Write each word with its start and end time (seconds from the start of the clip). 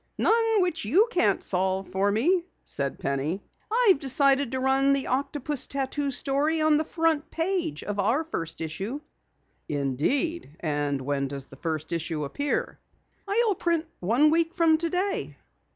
"None 0.17 0.61
which 0.63 0.83
you 0.83 1.07
can't 1.11 1.43
solve 1.43 1.87
for 1.89 2.11
me," 2.11 2.43
said 2.63 2.97
Penny. 2.97 3.43
"I've 3.71 3.99
decided 3.99 4.51
to 4.51 4.59
run 4.59 4.93
the 4.93 5.05
octopus 5.05 5.67
tattoo 5.67 6.09
story 6.09 6.59
on 6.59 6.77
the 6.77 6.83
front 6.83 7.29
page 7.29 7.83
of 7.83 7.99
our 7.99 8.23
first 8.23 8.61
issue." 8.61 8.99
"Indeed? 9.69 10.57
And 10.59 11.01
when 11.01 11.27
does 11.27 11.45
the 11.45 11.55
first 11.55 11.93
issue 11.93 12.23
appear?" 12.23 12.79
"I'll 13.27 13.53
print 13.53 13.85
one 13.99 14.31
week 14.31 14.55
from 14.55 14.79
today." 14.79 15.37